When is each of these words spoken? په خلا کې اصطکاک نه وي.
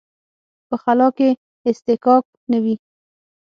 په 0.67 0.75
خلا 0.81 1.07
کې 1.17 1.29
اصطکاک 1.69 2.23
نه 2.51 2.57
وي. 2.63 2.75